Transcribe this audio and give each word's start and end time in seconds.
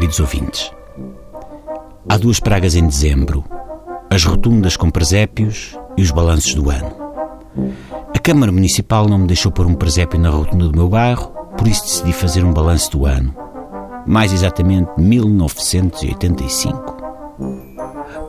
queridos 0.00 0.18
ouvintes. 0.18 0.72
Há 2.08 2.16
duas 2.16 2.40
pragas 2.40 2.74
em 2.74 2.86
dezembro: 2.86 3.44
as 4.08 4.24
rotundas 4.24 4.74
com 4.74 4.90
presépios 4.90 5.78
e 5.94 6.00
os 6.00 6.10
balanços 6.10 6.54
do 6.54 6.70
ano. 6.70 6.90
A 8.14 8.18
Câmara 8.18 8.50
Municipal 8.50 9.06
não 9.06 9.18
me 9.18 9.26
deixou 9.26 9.52
pôr 9.52 9.66
um 9.66 9.74
presépio 9.74 10.18
na 10.18 10.30
rotunda 10.30 10.68
do 10.68 10.74
meu 10.74 10.88
bairro, 10.88 11.26
por 11.54 11.68
isso 11.68 11.82
decidi 11.82 12.14
fazer 12.14 12.42
um 12.42 12.52
balanço 12.52 12.90
do 12.92 13.04
ano. 13.04 13.34
Mais 14.06 14.32
exatamente 14.32 14.90
1985. 14.96 16.96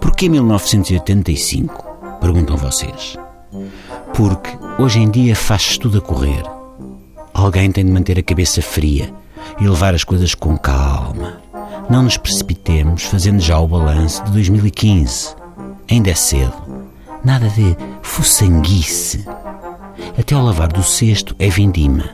Porquê 0.02 0.28
1985? 0.28 2.20
Perguntam 2.20 2.58
vocês. 2.58 3.16
Porque 4.14 4.50
hoje 4.78 5.00
em 5.00 5.10
dia 5.10 5.38
faz-se 5.38 5.80
tudo 5.80 6.00
a 6.00 6.02
correr. 6.02 6.44
Alguém 7.34 7.72
tem 7.72 7.86
de 7.86 7.92
manter 7.92 8.20
a 8.20 8.24
cabeça 8.24 8.62
fria 8.62 9.14
e 9.60 9.66
levar 9.66 9.96
as 9.96 10.04
coisas 10.04 10.36
com 10.36 10.58
calma. 10.58 11.40
Não 11.92 12.04
nos 12.04 12.16
precipitemos 12.16 13.04
fazendo 13.04 13.42
já 13.42 13.60
o 13.60 13.68
balanço 13.68 14.24
de 14.24 14.32
2015. 14.32 15.36
Ainda 15.90 16.10
é 16.10 16.16
cedo. 16.16 16.54
Nada 17.22 17.50
de 17.50 17.76
fuçanguice. 18.02 19.26
Até 20.18 20.34
ao 20.34 20.42
lavar 20.42 20.70
do 20.72 20.82
cesto 20.84 21.36
é 21.38 21.50
vindima. 21.50 22.06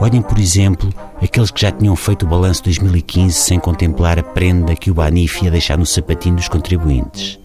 Olhem, 0.00 0.20
por 0.20 0.40
exemplo, 0.40 0.92
aqueles 1.22 1.52
que 1.52 1.60
já 1.60 1.70
tinham 1.70 1.94
feito 1.94 2.26
o 2.26 2.28
balanço 2.28 2.64
de 2.64 2.70
2015 2.80 3.32
sem 3.32 3.60
contemplar 3.60 4.18
a 4.18 4.24
prenda 4.24 4.74
que 4.74 4.90
o 4.90 4.94
Banif 4.94 5.44
ia 5.44 5.52
deixar 5.52 5.78
no 5.78 5.86
sapatinho 5.86 6.34
dos 6.34 6.48
contribuintes. 6.48 7.38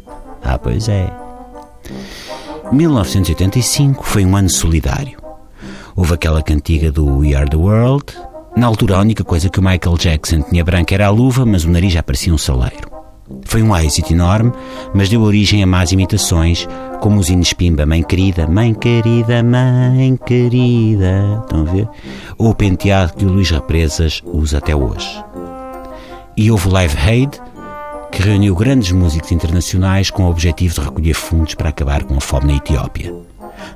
Ah, 0.43 0.57
pois 0.57 0.89
é. 0.89 1.13
1985 2.71 4.03
foi 4.03 4.25
um 4.25 4.35
ano 4.35 4.49
solidário. 4.49 5.19
Houve 5.95 6.15
aquela 6.15 6.41
cantiga 6.41 6.91
do 6.91 7.19
We 7.19 7.35
Are 7.35 7.47
the 7.47 7.55
World, 7.55 8.15
na 8.57 8.67
altura, 8.67 8.97
a 8.97 9.01
única 9.01 9.23
coisa 9.23 9.49
que 9.49 9.59
o 9.59 9.63
Michael 9.63 9.97
Jackson 9.97 10.41
tinha 10.41 10.63
branca 10.63 10.93
era 10.93 11.05
a 11.05 11.11
luva, 11.11 11.45
mas 11.45 11.63
o 11.63 11.69
nariz 11.69 11.93
já 11.93 12.01
parecia 12.01 12.33
um 12.33 12.37
saleiro. 12.37 12.89
Foi 13.45 13.61
um 13.61 13.75
êxito 13.75 14.13
enorme, 14.13 14.51
mas 14.93 15.09
deu 15.09 15.21
origem 15.21 15.61
a 15.61 15.67
más 15.67 15.91
imitações, 15.91 16.67
como 16.99 17.19
os 17.19 17.29
hinos 17.29 17.53
Pimba, 17.53 17.85
Mãe 17.85 18.01
Querida, 18.01 18.47
Mãe 18.47 18.73
Querida, 18.73 19.43
Mãe 19.43 20.17
Querida, 20.25 21.41
estão 21.43 21.61
a 21.61 21.71
ver? 21.71 21.87
Ou 22.37 22.49
o 22.49 22.55
penteado 22.55 23.13
que 23.13 23.25
o 23.25 23.29
Luís 23.29 23.51
Represas 23.51 24.23
usa 24.25 24.57
até 24.57 24.75
hoje. 24.75 25.23
E 26.35 26.49
houve 26.49 26.67
o 26.67 26.71
Live 26.71 26.97
Aid, 26.97 27.39
que 28.11 28.23
reuniu 28.23 28.55
grandes 28.55 28.91
músicos 28.91 29.31
internacionais 29.31 30.09
com 30.09 30.23
o 30.23 30.29
objetivo 30.29 30.75
de 30.75 30.81
recolher 30.81 31.13
fundos 31.13 31.53
para 31.53 31.69
acabar 31.69 32.03
com 32.03 32.15
a 32.15 32.21
fome 32.21 32.47
na 32.47 32.55
Etiópia. 32.55 33.13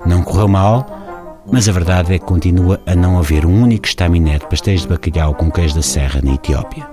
Não 0.06 0.24
correu 0.24 0.48
mal, 0.48 1.01
mas 1.50 1.68
a 1.68 1.72
verdade 1.72 2.14
é 2.14 2.20
que 2.20 2.26
continua 2.26 2.82
a 2.86 2.96
não 2.96 3.18
haver 3.18 3.46
um 3.46 3.62
único 3.62 3.88
estaminé 3.88 4.38
de 4.38 4.48
pastéis 4.48 4.82
de 4.82 4.88
bacalhau 4.88 5.34
com 5.34 5.52
queijo 5.52 5.76
da 5.76 5.82
serra 5.82 6.22
na 6.22 6.34
Etiópia. 6.34 6.88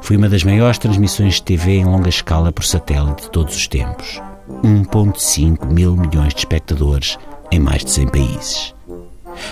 Foi 0.00 0.16
uma 0.16 0.28
das 0.28 0.44
maiores 0.44 0.78
transmissões 0.78 1.34
de 1.34 1.42
TV 1.42 1.78
em 1.78 1.84
longa 1.84 2.08
escala 2.08 2.52
por 2.52 2.64
satélite 2.64 3.22
de 3.22 3.30
todos 3.30 3.56
os 3.56 3.68
tempos. 3.68 4.20
1,5 4.62 5.66
mil 5.66 5.96
milhões 5.96 6.32
de 6.32 6.40
espectadores 6.40 7.18
em 7.50 7.58
mais 7.58 7.84
de 7.84 7.90
100 7.90 8.08
países. 8.08 8.74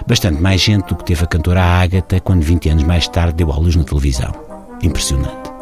Bastante 0.07 0.41
mais 0.41 0.61
gente 0.61 0.89
do 0.89 0.97
que 0.97 1.05
teve 1.05 1.25
a 1.25 1.27
cantora 1.27 1.63
Ágata 1.63 2.21
quando 2.21 2.43
20 2.43 2.71
anos 2.71 2.85
mais 2.85 3.07
tarde 3.09 3.35
deu 3.35 3.53
à 3.53 3.57
luz 3.57 3.77
na 3.77 3.85
televisão. 3.85 4.33
Impressionante. 4.83 5.53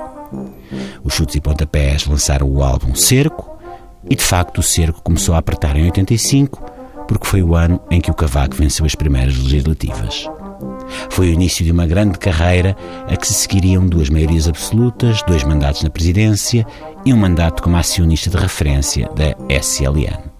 Os 1.02 1.14
Chutes 1.14 1.34
e 1.34 1.41
Pontapés 1.41 2.06
lançaram 2.06 2.48
o 2.48 2.62
álbum 2.62 2.94
Cerco 2.94 3.58
e, 4.08 4.14
de 4.14 4.22
facto, 4.22 4.58
o 4.58 4.62
Cerco 4.62 5.02
começou 5.02 5.34
a 5.34 5.39
apertar 5.39 5.77
em 5.77 5.84
85 5.84 6.72
porque 7.06 7.27
foi 7.27 7.42
o 7.42 7.55
ano 7.55 7.81
em 7.91 8.00
que 8.00 8.11
o 8.11 8.14
Cavaco 8.14 8.56
venceu 8.56 8.86
as 8.86 8.95
primeiras 8.95 9.36
legislativas. 9.36 10.28
Foi 11.11 11.28
o 11.28 11.33
início 11.33 11.64
de 11.64 11.72
uma 11.72 11.86
grande 11.86 12.19
carreira 12.19 12.77
a 13.08 13.17
que 13.17 13.27
se 13.27 13.34
seguiriam 13.34 13.86
duas 13.86 14.08
maiorias 14.08 14.48
absolutas, 14.48 15.23
dois 15.23 15.45
mandatos 15.45 15.83
na 15.83 15.91
presidência 15.91 16.67
e 17.05 17.12
um 17.12 17.17
mandato 17.17 17.63
como 17.63 17.77
acionista 17.77 18.30
de 18.30 18.36
referência 18.36 19.08
da 19.14 19.35
SLN. 19.48 20.33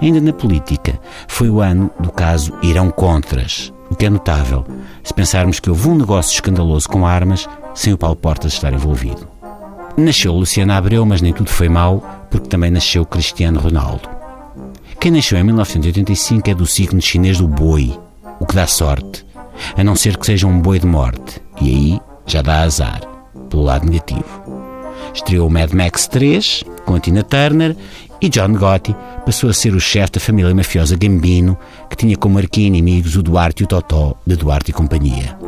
Ainda 0.00 0.20
na 0.20 0.32
política, 0.32 0.98
foi 1.26 1.50
o 1.50 1.60
ano 1.60 1.90
do 1.98 2.10
caso 2.12 2.52
Irão 2.62 2.90
Contras, 2.90 3.72
o 3.90 3.96
que 3.96 4.06
é 4.06 4.10
notável 4.10 4.64
se 5.02 5.12
pensarmos 5.12 5.60
que 5.60 5.68
houve 5.68 5.88
um 5.88 5.96
negócio 5.96 6.32
escandaloso 6.32 6.88
com 6.88 7.06
armas 7.06 7.48
sem 7.74 7.92
o 7.92 7.98
Paulo 7.98 8.16
Portas 8.16 8.52
estar 8.52 8.72
envolvido. 8.72 9.28
Nasceu 9.96 10.32
Luciano 10.32 10.72
Abreu, 10.72 11.04
mas 11.06 11.20
nem 11.20 11.32
tudo 11.32 11.50
foi 11.50 11.68
mau, 11.68 12.02
porque 12.30 12.48
também 12.48 12.70
nasceu 12.70 13.04
Cristiano 13.04 13.60
Ronaldo. 13.60 14.13
Quem 15.04 15.12
nasceu 15.12 15.36
em 15.36 15.44
1985 15.44 16.48
é 16.48 16.54
do 16.54 16.64
signo 16.64 16.98
chinês 16.98 17.36
do 17.36 17.46
boi, 17.46 17.94
o 18.40 18.46
que 18.46 18.54
dá 18.54 18.66
sorte, 18.66 19.22
a 19.76 19.84
não 19.84 19.94
ser 19.94 20.16
que 20.16 20.24
seja 20.24 20.46
um 20.46 20.58
boi 20.58 20.78
de 20.78 20.86
morte, 20.86 21.42
e 21.60 21.68
aí 21.68 22.00
já 22.24 22.40
dá 22.40 22.62
azar, 22.62 23.02
pelo 23.50 23.64
lado 23.64 23.84
negativo. 23.84 24.24
Estreou 25.12 25.50
Mad 25.50 25.74
Max 25.74 26.06
3, 26.06 26.64
com 26.86 26.94
a 26.94 27.00
Tina 27.00 27.22
Turner, 27.22 27.76
e 28.18 28.30
John 28.30 28.54
Gotti 28.54 28.96
passou 29.26 29.50
a 29.50 29.52
ser 29.52 29.74
o 29.74 29.78
chefe 29.78 30.12
da 30.12 30.20
família 30.20 30.54
mafiosa 30.54 30.96
Gambino, 30.96 31.54
que 31.90 31.96
tinha 31.96 32.16
como 32.16 32.38
arqui-inimigos 32.38 33.14
o 33.14 33.22
Duarte 33.22 33.62
e 33.62 33.64
o 33.64 33.68
Totó, 33.68 34.16
de 34.26 34.36
Duarte 34.36 34.70
e 34.70 34.72
companhia. 34.72 35.38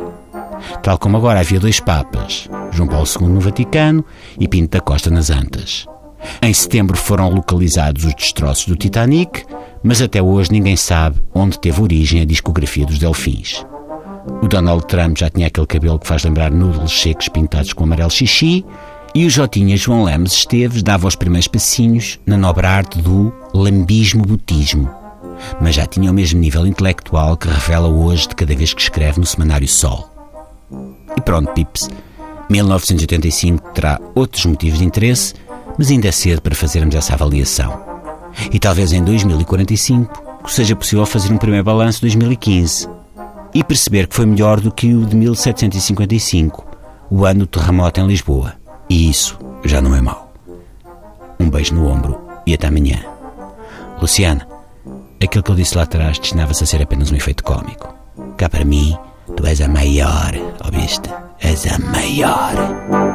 Tal 0.83 0.99
como 0.99 1.17
agora 1.17 1.39
havia 1.39 1.59
dois 1.59 1.79
papas, 1.79 2.47
João 2.71 2.87
Paulo 2.87 3.07
II 3.07 3.27
no 3.27 3.39
Vaticano 3.39 4.05
e 4.39 4.47
Pinto 4.47 4.77
da 4.77 4.81
Costa 4.81 5.09
nas 5.09 5.31
Antas. 5.31 5.87
Em 6.41 6.53
setembro 6.53 6.97
foram 6.97 7.29
localizados 7.29 8.05
os 8.05 8.13
destroços 8.13 8.65
do 8.67 8.75
Titanic, 8.75 9.43
mas 9.83 10.01
até 10.01 10.21
hoje 10.21 10.51
ninguém 10.51 10.75
sabe 10.75 11.21
onde 11.33 11.59
teve 11.59 11.81
origem 11.81 12.21
a 12.21 12.25
discografia 12.25 12.85
dos 12.85 12.99
Delfins. 12.99 13.65
O 14.41 14.47
Donald 14.47 14.85
Trump 14.87 15.17
já 15.17 15.29
tinha 15.29 15.47
aquele 15.47 15.67
cabelo 15.67 15.99
que 15.99 16.07
faz 16.07 16.23
lembrar 16.23 16.51
noodles 16.51 16.91
secos 16.91 17.29
pintados 17.29 17.73
com 17.73 17.83
amarelo 17.83 18.11
xixi, 18.11 18.65
e 19.15 19.25
o 19.25 19.29
Jotinha 19.29 19.75
João 19.77 20.03
Lemes 20.03 20.33
Esteves 20.33 20.83
dava 20.83 21.07
os 21.07 21.15
primeiros 21.15 21.47
passinhos 21.47 22.19
na 22.25 22.37
nobre 22.37 22.67
arte 22.67 23.01
do 23.01 23.33
lambismo-botismo, 23.53 24.89
mas 25.59 25.75
já 25.75 25.85
tinha 25.85 26.11
o 26.11 26.13
mesmo 26.13 26.39
nível 26.39 26.67
intelectual 26.67 27.35
que 27.37 27.47
revela 27.47 27.87
hoje 27.87 28.27
de 28.27 28.35
cada 28.35 28.55
vez 28.55 28.73
que 28.73 28.81
escreve 28.81 29.19
no 29.19 29.25
semanário 29.25 29.67
Sol. 29.67 30.07
E 31.15 31.21
pronto, 31.21 31.51
pips, 31.53 31.89
1985 32.49 33.71
terá 33.73 33.99
outros 34.13 34.45
motivos 34.45 34.79
de 34.79 34.85
interesse, 34.85 35.33
mas 35.77 35.91
ainda 35.91 36.07
é 36.07 36.11
cedo 36.11 36.41
para 36.41 36.55
fazermos 36.55 36.95
essa 36.95 37.13
avaliação. 37.13 37.79
E 38.51 38.59
talvez 38.59 38.93
em 38.93 39.03
2045 39.03 40.27
seja 40.47 40.75
possível 40.75 41.05
fazer 41.05 41.31
um 41.31 41.37
primeiro 41.37 41.65
balanço 41.65 41.99
de 41.99 42.07
2015 42.07 42.87
e 43.53 43.63
perceber 43.63 44.07
que 44.07 44.15
foi 44.15 44.25
melhor 44.25 44.59
do 44.59 44.71
que 44.71 44.93
o 44.93 45.05
de 45.05 45.15
1755, 45.15 46.65
o 47.09 47.25
ano 47.25 47.41
do 47.41 47.47
terremoto 47.47 47.99
em 47.99 48.07
Lisboa. 48.07 48.53
E 48.89 49.09
isso 49.09 49.37
já 49.63 49.81
não 49.81 49.95
é 49.95 50.01
mau. 50.01 50.31
Um 51.39 51.49
beijo 51.49 51.73
no 51.73 51.87
ombro 51.87 52.19
e 52.45 52.53
até 52.53 52.67
amanhã. 52.67 52.99
Luciana, 54.01 54.47
aquilo 55.23 55.43
que 55.43 55.51
eu 55.51 55.55
disse 55.55 55.75
lá 55.75 55.83
atrás 55.83 56.19
destinava-se 56.19 56.63
a 56.63 56.67
ser 56.67 56.81
apenas 56.81 57.11
um 57.11 57.15
efeito 57.15 57.43
cómico. 57.43 57.93
Cá 58.37 58.47
para 58.47 58.65
mim, 58.65 58.95
tu 59.35 59.45
és 59.45 59.59
a 59.61 59.67
maior, 59.67 60.33
ouviste? 60.63 61.09
És 61.39 61.65
a 61.67 61.79
maior. 61.79 63.06